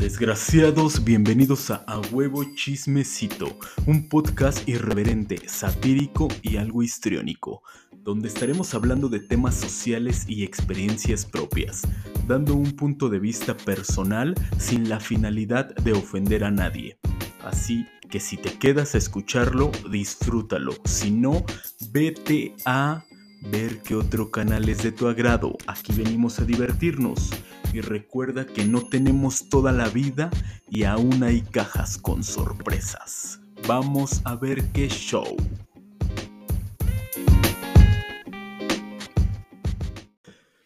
[0.00, 7.62] Desgraciados, bienvenidos a A Huevo Chismecito, un podcast irreverente, satírico y algo histriónico,
[7.98, 11.82] donde estaremos hablando de temas sociales y experiencias propias,
[12.26, 16.98] dando un punto de vista personal sin la finalidad de ofender a nadie.
[17.44, 21.44] Así que si te quedas a escucharlo, disfrútalo, si no,
[21.92, 23.04] vete a
[23.42, 25.56] ver qué otro canal es de tu agrado.
[25.66, 27.30] Aquí venimos a divertirnos.
[27.72, 30.30] Y recuerda que no tenemos toda la vida
[30.68, 33.40] y aún hay cajas con sorpresas.
[33.66, 35.36] Vamos a ver qué show.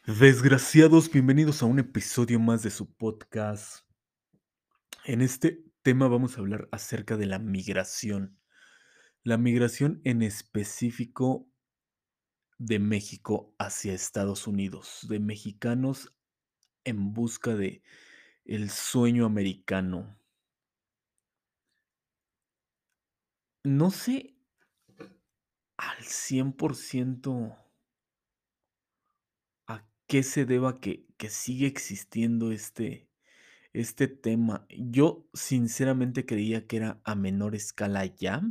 [0.06, 3.84] Desgraciados, bienvenidos a un episodio más de su podcast.
[5.04, 8.38] En este tema vamos a hablar acerca de la migración.
[9.22, 11.50] La migración en específico
[12.58, 16.14] de México hacia Estados Unidos, de mexicanos
[16.84, 17.82] en busca de
[18.44, 20.18] el sueño americano.
[23.64, 24.36] No sé
[25.76, 27.56] al 100%
[29.66, 33.08] a qué se deba que, que sigue existiendo este,
[33.72, 34.66] este tema.
[34.68, 38.42] Yo sinceramente creía que era a menor escala ya.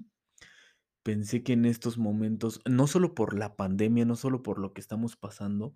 [1.03, 4.79] Pensé que en estos momentos, no solo por la pandemia, no solo por lo que
[4.81, 5.75] estamos pasando,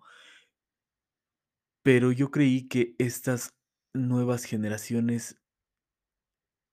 [1.82, 3.54] pero yo creí que estas
[3.94, 5.40] nuevas generaciones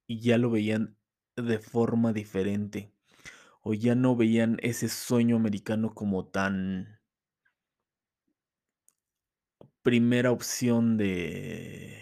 [0.07, 0.97] ya lo veían
[1.35, 2.93] de forma diferente,
[3.61, 6.99] o ya no veían ese sueño americano como tan
[9.81, 12.01] primera opción de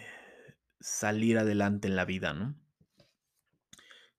[0.80, 2.56] salir adelante en la vida, ¿no?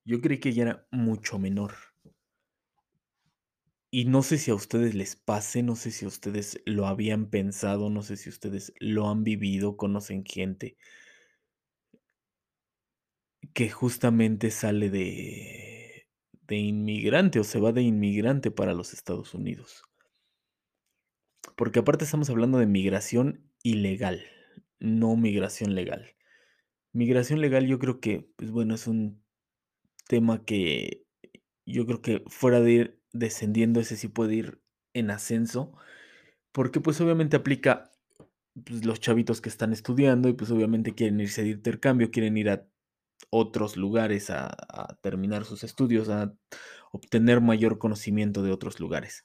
[0.05, 1.94] Yo creí que ya era mucho menor.
[3.97, 7.91] Y no sé si a ustedes les pase, no sé si ustedes lo habían pensado,
[7.91, 10.77] no sé si ustedes lo han vivido, conocen gente
[13.53, 16.09] que justamente sale de,
[16.43, 19.85] de inmigrante o se va de inmigrante para los Estados Unidos.
[21.55, 24.25] Porque aparte estamos hablando de migración ilegal,
[24.81, 26.17] no migración legal.
[26.93, 29.23] Migración legal yo creo que, pues bueno, es un
[30.09, 31.07] tema que
[31.65, 34.61] yo creo que fuera de descendiendo, ese sí puede ir
[34.93, 35.73] en ascenso,
[36.53, 37.91] porque pues obviamente aplica
[38.65, 42.51] pues, los chavitos que están estudiando y pues obviamente quieren irse de intercambio, quieren ir
[42.51, 42.67] a
[43.31, 46.35] otros lugares a, a terminar sus estudios, a
[46.93, 49.25] obtener mayor conocimiento de otros lugares.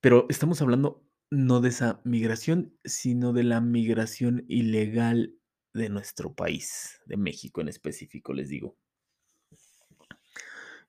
[0.00, 5.36] Pero estamos hablando no de esa migración, sino de la migración ilegal
[5.72, 8.76] de nuestro país, de México en específico, les digo.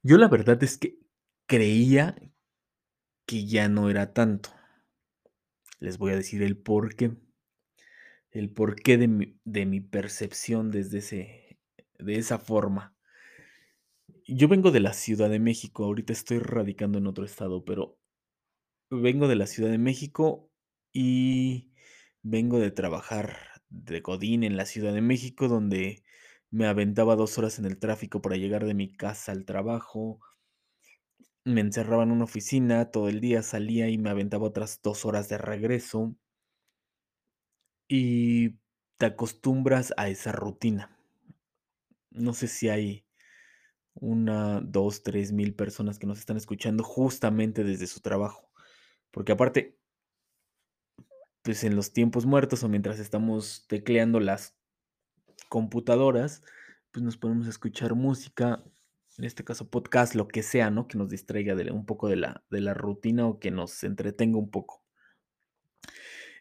[0.04, 0.98] Yo la verdad es que
[1.52, 2.16] creía
[3.26, 4.52] que ya no era tanto.
[5.80, 7.12] Les voy a decir el por qué.
[8.30, 11.60] El porqué de mi, de mi percepción desde ese,
[12.00, 12.96] de esa forma.
[14.26, 18.00] Yo vengo de la Ciudad de México, ahorita estoy radicando en otro estado, pero
[18.90, 20.50] vengo de la Ciudad de México
[20.94, 21.74] y
[22.22, 23.36] vengo de trabajar
[23.68, 26.02] de Godín en la Ciudad de México, donde
[26.50, 30.22] me aventaba dos horas en el tráfico para llegar de mi casa al trabajo.
[31.44, 35.28] Me encerraba en una oficina todo el día, salía y me aventaba otras dos horas
[35.28, 36.16] de regreso.
[37.88, 38.60] Y
[38.98, 40.96] te acostumbras a esa rutina.
[42.12, 43.06] No sé si hay
[43.94, 48.50] una, dos, tres mil personas que nos están escuchando justamente desde su trabajo.
[49.12, 49.80] Porque aparte,
[51.42, 54.56] pues en los tiempos muertos o mientras estamos tecleando las
[55.50, 56.44] computadoras,
[56.92, 58.64] pues nos podemos escuchar música,
[59.22, 60.88] en este caso podcast, lo que sea, ¿no?
[60.88, 64.40] Que nos distraiga de un poco de la, de la rutina o que nos entretenga
[64.40, 64.84] un poco.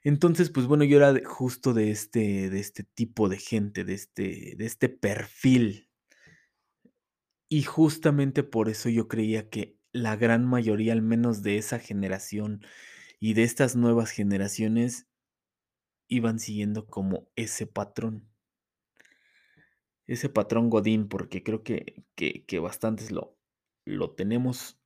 [0.03, 4.55] Entonces, pues bueno, yo era justo de este, de este tipo de gente, de este,
[4.57, 5.91] de este perfil.
[7.51, 12.63] Y justamente por eso yo creía que la gran mayoría, al menos de esa generación
[13.19, 15.07] y de estas nuevas generaciones,
[16.09, 18.30] iban siguiendo como ese patrón
[20.11, 23.39] ese patrón Godín, porque creo que, que, bastantes lo,
[23.85, 24.77] lo tenemos,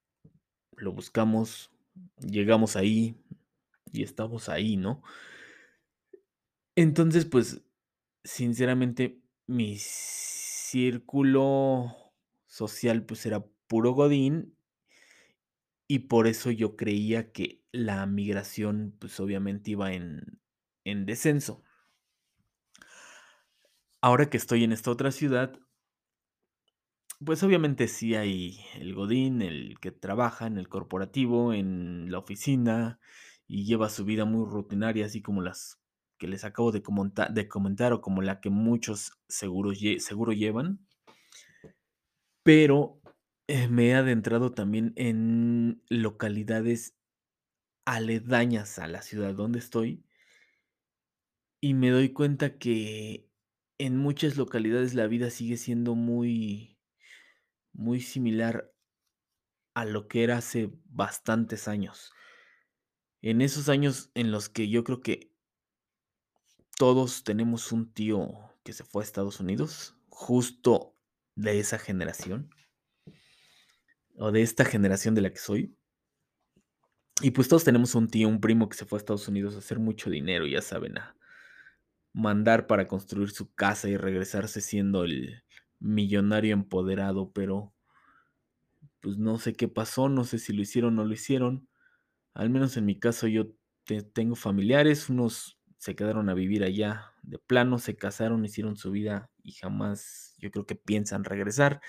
[0.77, 1.73] lo buscamos,
[2.19, 3.17] llegamos ahí
[3.91, 5.03] y estamos ahí, ¿no?
[6.77, 7.63] Entonces, pues,
[8.23, 11.97] sinceramente, mi círculo
[12.47, 14.55] social, pues, era puro Godín
[15.89, 20.39] y por eso yo creía que la migración, pues, obviamente iba en,
[20.85, 21.64] en descenso.
[24.05, 25.59] Ahora que estoy en esta otra ciudad,
[27.25, 33.01] pues obviamente sí hay el godín, el que trabaja en el corporativo, en la oficina
[33.49, 35.81] y lleva su vida muy rutinaria, así como las
[36.19, 40.87] que les acabo de, comentar o como la que muchos seguros seguro llevan.
[42.43, 43.01] Pero
[43.47, 46.95] eh, me he adentrado también en localidades
[47.87, 50.05] aledañas a la ciudad donde estoy.
[51.63, 53.31] Y me doy cuenta que
[53.79, 56.79] en muchas localidades la vida sigue siendo muy,
[57.73, 58.73] muy similar
[59.75, 62.13] a lo que era hace bastantes años.
[63.23, 65.33] En esos años en los que yo creo que
[66.77, 68.29] todos tenemos un tío
[68.63, 70.97] que se fue a Estados Unidos, justo
[71.35, 72.51] de esa generación,
[74.17, 75.77] o de esta generación de la que soy.
[77.21, 79.59] Y pues todos tenemos un tío, un primo que se fue a Estados Unidos a
[79.59, 81.17] hacer mucho dinero, ya saben, a
[82.15, 85.45] mandar para construir su casa y regresarse siendo el
[85.81, 87.75] millonario empoderado, pero
[89.01, 91.69] pues no sé qué pasó, no sé si lo hicieron o no lo hicieron.
[92.35, 93.49] Al menos en mi caso yo
[94.15, 99.31] tengo familiares, unos se quedaron a vivir allá de plano, se casaron, hicieron su vida
[99.43, 101.81] y jamás yo creo que piensan regresar.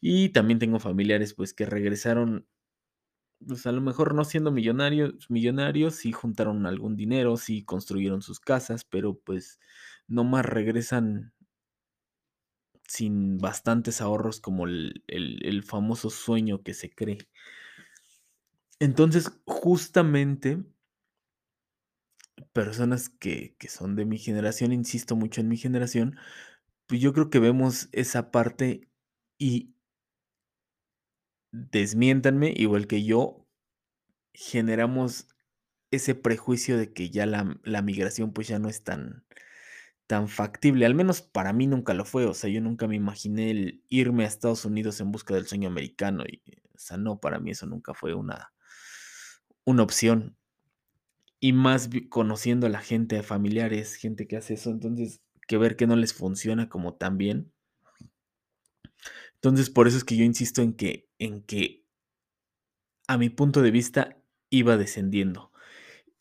[0.00, 2.48] Y también tengo familiares pues que regresaron,
[3.46, 8.40] pues a lo mejor no siendo millonarios, millonarios, sí juntaron algún dinero, sí construyeron sus
[8.40, 9.60] casas, pero pues
[10.08, 11.32] no más regresan
[12.88, 17.18] sin bastantes ahorros como el, el famoso sueño que se cree.
[18.78, 20.62] Entonces, justamente
[22.52, 26.16] personas que, que, son de mi generación, insisto mucho en mi generación,
[26.86, 28.88] pues yo creo que vemos esa parte
[29.38, 29.75] y
[31.70, 33.46] desmiéntanme, igual que yo,
[34.32, 35.28] generamos
[35.90, 39.24] ese prejuicio de que ya la, la, migración pues ya no es tan,
[40.06, 43.50] tan factible, al menos para mí nunca lo fue, o sea, yo nunca me imaginé
[43.50, 46.42] el irme a Estados Unidos en busca del sueño americano, y,
[46.74, 48.52] o sea, no, para mí eso nunca fue una,
[49.64, 50.36] una opción.
[51.38, 55.86] Y más conociendo a la gente, familiares, gente que hace eso, entonces que ver que
[55.86, 57.52] no les funciona como tan bien.
[59.34, 61.86] Entonces, por eso es que yo insisto en que, en que
[63.08, 64.16] a mi punto de vista
[64.50, 65.52] iba descendiendo.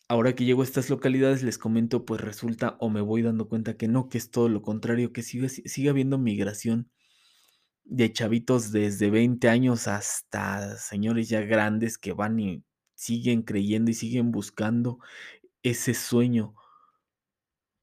[0.07, 3.75] Ahora que llego a estas localidades, les comento, pues resulta o me voy dando cuenta
[3.75, 6.91] que no, que es todo lo contrario, que sigue, habiendo migración
[7.83, 12.63] de chavitos desde 20 años hasta señores ya grandes que van y
[12.95, 14.99] siguen creyendo y siguen buscando
[15.63, 16.55] ese sueño.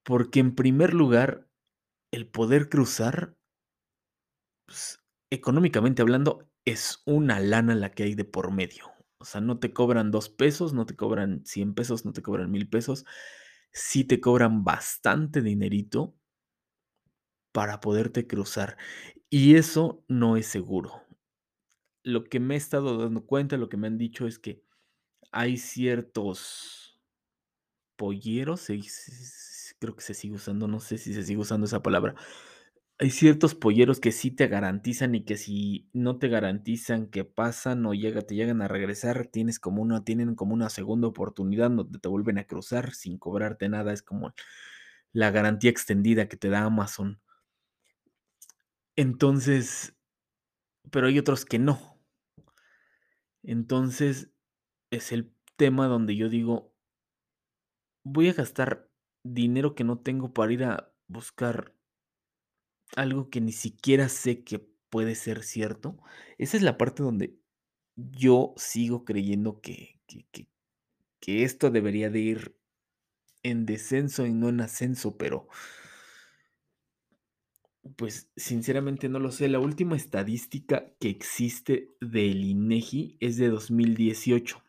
[0.04, 1.48] Porque en primer lugar,
[2.12, 3.36] el poder cruzar,
[4.66, 5.01] pues,
[5.32, 8.93] económicamente hablando, es una lana la que hay de por medio.
[9.19, 12.50] O sea, no te cobran dos pesos, no te cobran 100 pesos, no te cobran
[12.50, 13.06] mil pesos.
[13.73, 16.14] Sí te cobran bastante dinerito
[17.52, 18.76] para poderte cruzar.
[19.31, 21.02] Y eso no es seguro.
[22.05, 24.62] Lo que me he estado dando cuenta, lo que me han dicho es que
[25.31, 27.00] hay ciertos
[27.96, 28.67] polleros,
[29.79, 32.17] creo que se sigue usando, no sé si se sigue usando esa palabra.
[32.98, 37.84] Hay ciertos polleros que sí te garantizan y que si no te garantizan que pasan
[37.86, 41.98] o llega, te llegan a regresar, tienes como una, tienen como una segunda oportunidad donde
[41.98, 43.92] te vuelven a cruzar sin cobrarte nada.
[43.92, 44.32] Es como
[45.12, 47.20] la garantía extendida que te da Amazon.
[48.96, 49.96] Entonces,
[50.90, 51.98] pero hay otros que no.
[53.42, 54.30] Entonces,
[54.90, 56.74] es el tema donde yo digo,
[58.04, 58.88] voy a gastar
[59.24, 61.74] dinero que no tengo para ir a buscar
[62.96, 64.58] algo que ni siquiera sé que
[64.91, 65.96] puede ser cierto.
[66.39, 67.39] Esa es la parte donde
[67.96, 70.49] yo sigo creyendo que, que,
[71.20, 72.56] que, esto debería de ir
[73.43, 75.49] en descenso y no en ascenso, pero
[77.96, 79.49] pues sinceramente no lo sé.
[79.49, 84.63] La última estadística que existe del INEGI es de 2018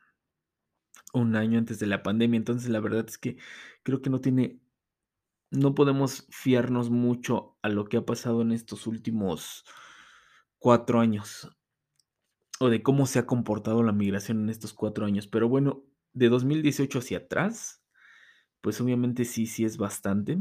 [1.13, 2.37] un año antes de la pandemia.
[2.37, 3.37] Entonces, la verdad es que
[3.83, 4.59] creo que no tiene,
[5.53, 9.63] no podemos fiarnos mucho a lo que ha pasado en estos últimos
[10.57, 11.55] cuatro años
[12.59, 15.27] o de cómo se ha comportado la migración en estos cuatro años.
[15.27, 15.83] Pero bueno,
[16.13, 17.83] de 2018 hacia atrás,
[18.61, 20.39] pues obviamente sí, sí es bastante.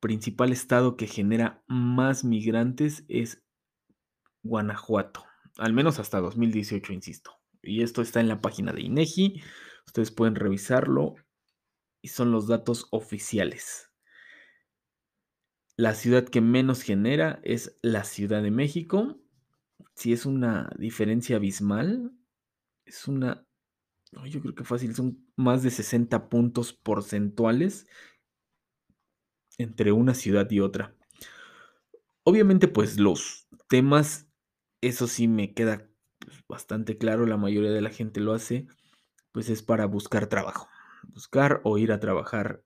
[0.00, 3.42] Principal estado que genera más migrantes es
[4.42, 5.24] Guanajuato,
[5.56, 7.32] al menos hasta 2018, insisto.
[7.62, 9.40] Y esto está en la página de INEGI.
[9.86, 11.14] Ustedes pueden revisarlo
[12.02, 13.90] y son los datos oficiales.
[15.76, 19.18] La ciudad que menos genera es la Ciudad de México.
[19.94, 22.12] Si es una diferencia abismal,
[22.84, 23.46] es una,
[24.26, 27.86] yo creo que fácil, son más de 60 puntos porcentuales
[29.56, 30.94] entre una ciudad y otra.
[32.24, 34.28] Obviamente, pues los temas,
[34.80, 35.88] eso sí me queda
[36.48, 38.66] bastante claro, la mayoría de la gente lo hace,
[39.32, 40.68] pues es para buscar trabajo.
[41.14, 42.62] Buscar o ir a trabajar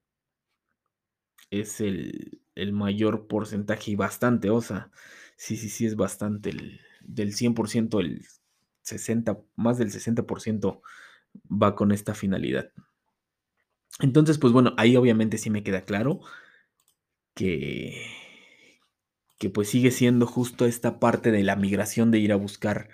[1.51, 4.91] es el el mayor porcentaje y bastante, o sea,
[5.37, 8.25] sí, sí, sí es bastante el del 100% el
[8.83, 10.81] 60, más del 60%
[11.51, 12.71] va con esta finalidad.
[14.01, 16.21] Entonces, pues bueno, ahí obviamente sí me queda claro
[17.37, 17.95] que
[19.39, 22.89] que pues sigue siendo justo esta parte de la migración de ir a buscar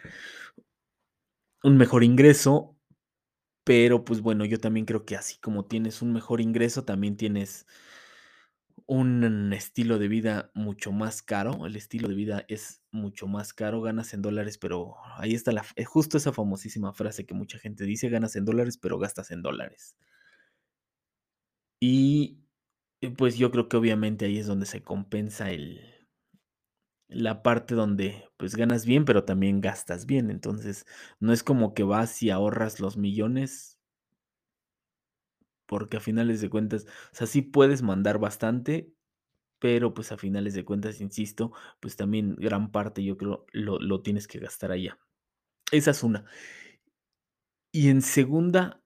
[1.64, 2.71] un mejor ingreso,
[3.64, 7.66] pero pues bueno, yo también creo que así como tienes un mejor ingreso, también tienes
[8.86, 11.66] un estilo de vida mucho más caro.
[11.66, 15.62] El estilo de vida es mucho más caro, ganas en dólares, pero ahí está la,
[15.62, 19.42] f- justo esa famosísima frase que mucha gente dice, ganas en dólares, pero gastas en
[19.42, 19.96] dólares.
[21.80, 22.38] Y
[23.02, 25.91] eh, pues yo creo que obviamente ahí es donde se compensa el,
[27.14, 30.30] la parte donde pues ganas bien, pero también gastas bien.
[30.30, 30.86] Entonces,
[31.20, 33.78] no es como que vas y ahorras los millones,
[35.66, 38.92] porque a finales de cuentas, o sea, sí puedes mandar bastante,
[39.60, 44.02] pero pues a finales de cuentas, insisto, pues también gran parte yo creo lo, lo
[44.02, 44.98] tienes que gastar allá.
[45.72, 46.26] Esa es una.
[47.70, 48.82] Y en segunda,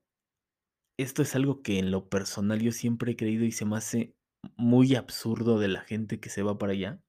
[0.99, 4.15] esto es algo que en lo personal yo siempre he creído y se me hace
[4.57, 7.03] muy absurdo de la gente que se va para allá.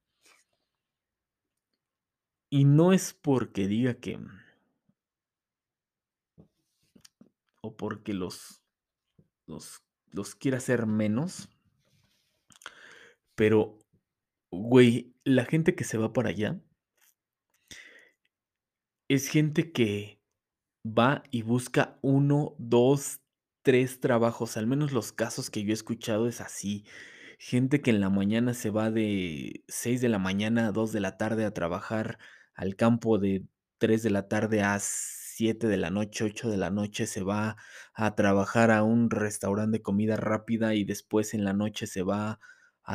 [2.49, 4.19] Y no es porque diga que,
[7.61, 8.61] o porque los,
[9.45, 11.49] los, los quiera hacer menos,
[13.35, 13.79] pero,
[14.51, 16.59] güey, la gente que se va para allá
[19.09, 20.17] es gente que
[20.87, 23.19] Va y busca uno 2
[23.63, 26.85] 3 trabajos, al menos los casos que yo he escuchado es así.
[27.39, 31.01] Gente que en la mañana se va de 6 de la mañana a 2 de
[31.01, 32.19] la tarde a trabajar
[32.57, 33.45] al campo, de
[33.79, 37.57] 3 de la tarde a 7 de la noche, 8 de la noche se va
[37.95, 42.31] a trabajar a un restaurante de comida rápida y después en la noche se va
[42.31, 42.39] a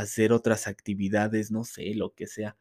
[0.00, 2.56] hacer otras actividades, no sé, lo que sea.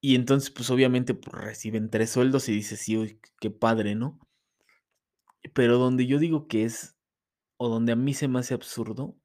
[0.00, 4.20] Y entonces, pues, obviamente, pues, reciben 3 sueldos y dices: "Sí, uy, qué padre", ¿no?
[5.54, 6.96] Pero donde yo digo que es,
[7.58, 9.16] o donde a mí se me hace absurdo,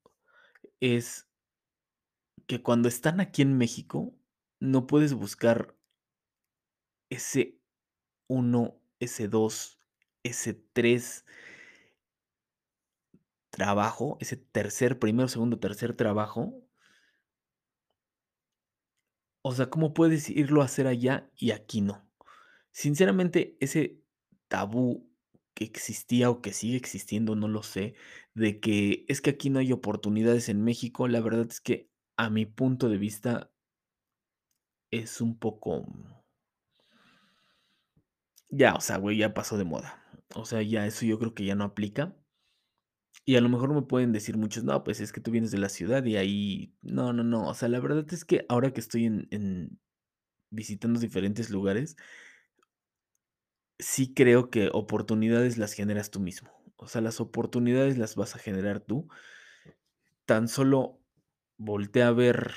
[0.81, 1.27] es
[2.47, 4.13] que cuando están aquí en México,
[4.59, 5.75] no puedes buscar
[7.10, 7.60] ese
[8.28, 9.80] uno ese 2
[10.24, 11.25] ese 3
[13.50, 16.54] trabajo, ese tercer, primero, segundo, tercer trabajo.
[19.42, 22.08] O sea, ¿cómo puedes irlo a hacer allá y aquí no?
[22.72, 24.01] Sinceramente, ese
[24.48, 25.10] tabú
[25.54, 27.96] que existía o que sigue existiendo, no lo sé,
[28.34, 32.30] de que es que aquí no hay oportunidades en México, la verdad es que a
[32.30, 33.51] mi punto de vista
[34.92, 35.86] es un poco,
[38.50, 40.03] ya, o sea, güey, ya pasó de moda.
[40.36, 42.15] O sea, ya eso yo creo que ya no aplica.
[43.25, 45.60] Y a lo mejor me pueden decir muchos, no, pues es que tú vienes de
[45.60, 47.48] la ciudad y ahí, no, no, no.
[47.48, 49.79] O sea, la verdad es que ahora que estoy en, en
[50.50, 51.96] visitando diferentes lugares,
[53.79, 56.51] Sí creo que oportunidades las generas tú mismo.
[56.75, 59.08] O sea, las oportunidades las vas a generar tú.
[60.25, 61.00] Tan solo
[61.58, 62.53] voltea a ver,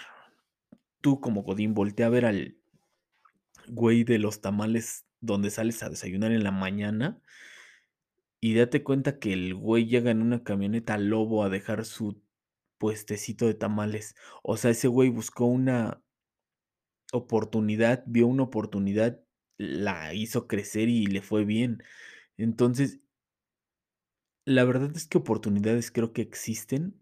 [1.00, 2.56] tú como Godín, voltea a ver al
[3.68, 7.22] güey de los tamales donde sales a desayunar en la mañana
[8.40, 12.22] y date cuenta que el güey llega en una camioneta Lobo a dejar su
[12.78, 14.16] puestecito de tamales.
[14.42, 16.02] O sea, ese güey buscó una
[17.12, 19.20] oportunidad, vio una oportunidad,
[19.58, 21.82] la hizo crecer y le fue bien.
[22.38, 23.00] Entonces,
[24.44, 27.00] La verdad es que oportunidades creo que existen,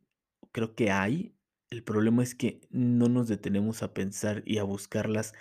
[0.52, 1.34] creo que hay.
[1.70, 5.32] El problema es que no nos detenemos a pensar y a buscarlas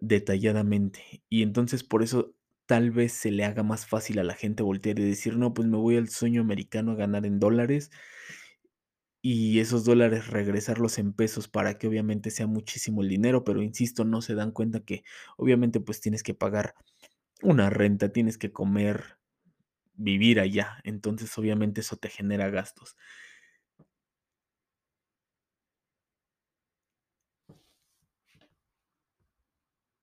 [0.00, 1.22] detalladamente.
[1.28, 2.34] Y entonces por eso
[2.66, 5.68] tal vez se le haga más fácil a la gente voltear y decir, no, pues
[5.68, 7.90] me voy al sueño americano a ganar en dólares
[9.22, 14.04] y esos dólares regresarlos en pesos para que obviamente sea muchísimo el dinero, pero insisto,
[14.04, 15.04] no se dan cuenta que
[15.36, 16.74] obviamente pues tienes que pagar
[17.42, 19.18] una renta, tienes que comer,
[19.94, 22.96] vivir allá, entonces obviamente eso te genera gastos.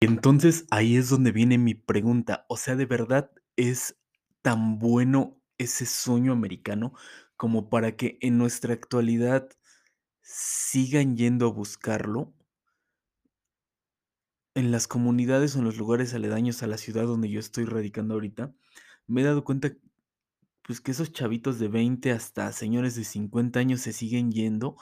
[0.04, 3.98] Entonces, ahí es donde viene mi pregunta, o sea, ¿de verdad es
[4.42, 6.92] tan bueno ese sueño americano
[7.36, 9.48] como para que en nuestra actualidad
[10.22, 12.34] sigan yendo a buscarlo?
[14.54, 18.14] En las comunidades o en los lugares aledaños a la ciudad donde yo estoy radicando
[18.14, 18.54] ahorita,
[19.06, 19.72] me he dado cuenta,
[20.62, 24.76] pues, que esos chavitos de 20 hasta señores de 50 años se siguen yendo,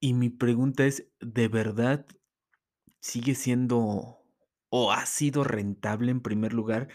[0.00, 2.06] y mi pregunta es, ¿de verdad
[3.00, 4.18] sigue siendo
[4.70, 6.88] o ha sido rentable en primer lugar?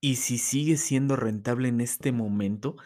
[0.00, 2.76] y si sigue siendo rentable en este momento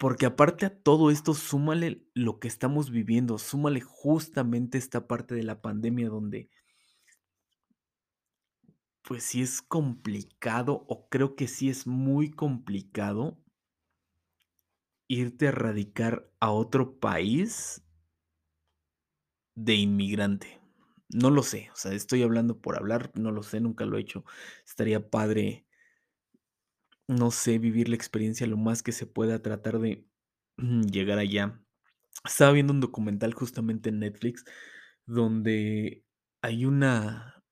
[0.00, 5.42] porque aparte a todo esto, súmale lo que estamos viviendo, súmale justamente esta parte de
[5.42, 6.48] la pandemia donde
[9.02, 13.36] pues sí es complicado, o creo que sí es muy complicado
[15.06, 17.84] irte a radicar a otro país
[19.64, 20.60] de inmigrante.
[21.08, 24.00] No lo sé, o sea, estoy hablando por hablar, no lo sé, nunca lo he
[24.00, 24.24] hecho.
[24.64, 25.66] Estaría padre
[27.08, 30.06] no sé, vivir la experiencia lo más que se pueda, tratar de
[30.56, 31.60] llegar allá.
[32.24, 34.44] Estaba viendo un documental justamente en Netflix,
[35.06, 36.04] donde
[36.42, 37.42] hay una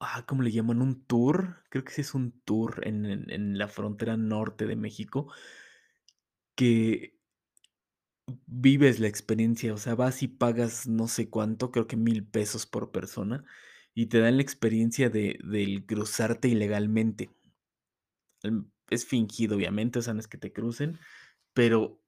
[0.00, 0.82] ah, ¿cómo le llaman?
[0.82, 1.62] ¿Un tour?
[1.70, 5.32] Creo que sí es un tour en en en la frontera norte de México
[6.56, 7.15] que
[8.46, 12.66] vives la experiencia, o sea, vas y pagas no sé cuánto, creo que 1000 pesos
[12.66, 13.44] por persona,
[13.94, 17.30] y te dan la experiencia de del cruzarte ilegalmente.
[18.42, 20.98] Em, es fingido, obviamente, o sea, no es que te crucen,
[21.54, 22.00] pero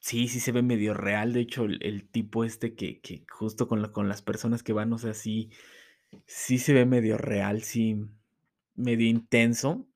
[0.00, 1.32] sí, sí se ve medio real.
[1.32, 4.72] De hecho, el el tipo este que que justo con la con las personas que
[4.72, 5.50] van, o sea, sí
[6.26, 7.96] sí se ve medio real, sí,
[8.76, 9.88] medio intenso.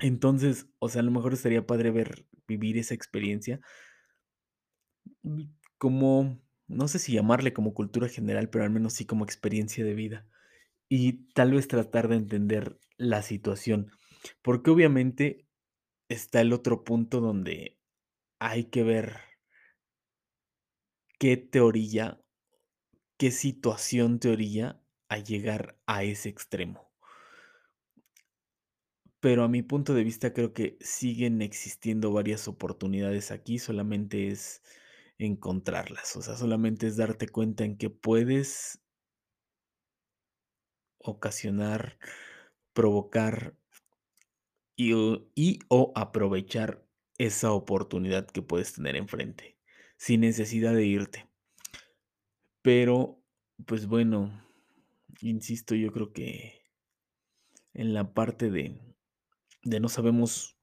[0.00, 3.60] Entonces, o sea, a lo mejor estaría padre ver vivir esa experiencia.
[5.78, 9.94] Como, no sé si llamarle como cultura general, pero al menos sí como experiencia de
[9.94, 10.26] vida.
[10.88, 13.90] Y tal vez tratar de entender la situación,
[14.42, 15.46] porque obviamente
[16.08, 17.78] está el otro punto donde
[18.38, 19.16] hay que ver
[21.18, 22.20] qué te orilla,
[23.16, 26.90] qué situación te orilla a llegar a ese extremo.
[29.20, 34.62] Pero a mi punto de vista, creo que siguen existiendo varias oportunidades aquí, solamente es
[35.18, 38.82] encontrarlas, o sea, solamente es darte cuenta en que puedes
[40.98, 41.98] ocasionar,
[42.72, 43.56] provocar
[44.76, 44.92] y
[45.68, 46.86] o aprovechar
[47.18, 49.58] esa oportunidad que puedes tener enfrente,
[49.96, 51.28] sin necesidad de irte.
[52.62, 53.22] Pero,
[53.64, 54.44] pues bueno,
[55.20, 56.62] insisto, yo creo que
[57.72, 58.80] en la parte de
[59.66, 60.56] de no sabemos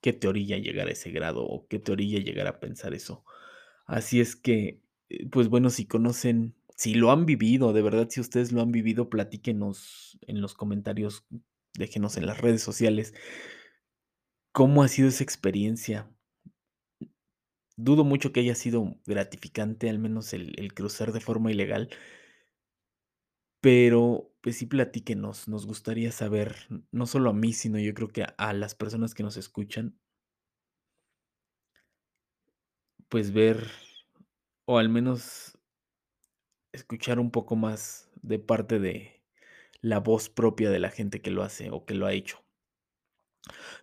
[0.00, 3.24] qué te orilla llegar a ese grado, o qué te orilla llegar a pensar eso.
[3.86, 8.20] Así es que, eh, pues bueno, si conocen, si lo han vivido, de verdad, si
[8.20, 11.24] ustedes lo han vivido, platíquenos en los comentarios,
[11.78, 13.14] déjenos en las redes sociales
[14.54, 16.08] ¿cómo ha sido esa experiencia?
[17.76, 21.90] Dudo mucho que haya sido gratificante, al menos el cruzar de forma ilegal.
[23.62, 26.56] Pero, pues sí, platíquenos, nos gustaría saber,
[26.92, 29.98] no solo a mí, sino yo creo que a las personas que nos escuchan.
[33.08, 33.70] Pues ver,
[34.64, 35.58] o al menos
[36.72, 39.22] escuchar un poco más de parte de
[39.80, 42.44] la voz propia de la gente que lo hace, o que lo ha hecho.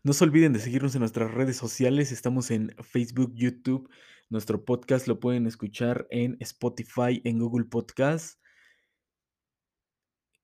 [0.03, 3.89] No se olviden de seguirnos en nuestras redes sociales, estamos en Facebook, YouTube,
[4.33, 8.39] nuestro podcast lo pueden escuchar en Spotify, en Google Podcast.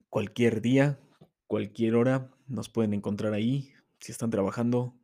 [0.09, 0.99] Cualquier día,
[1.47, 3.73] cualquier hora, nos pueden encontrar ahí.
[3.99, 4.98] Si están trabajando,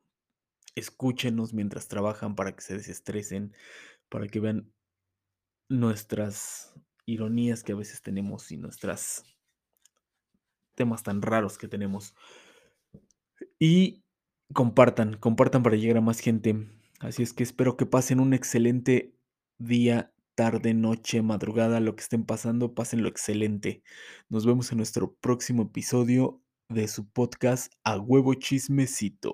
[0.76, 3.54] escúchenos mientras trabajan para que se desestresen,
[4.10, 4.72] para que vean
[5.70, 6.74] nuestras
[7.06, 9.24] ironías que a veces tenemos, y nuestras
[10.76, 12.16] temas tan raros que tenemos.
[13.60, 14.04] Y
[14.54, 16.68] compartan, compartan para llegar a más gente.
[17.00, 19.16] Así es que espero que pasen un excelente
[19.58, 23.84] día, tarde, noche, madrugada, lo que estén pasando, pásenlo excelente.
[24.30, 29.34] Nos vemos en nuestro próximo episodio de su podcast A Huevo Chismecito.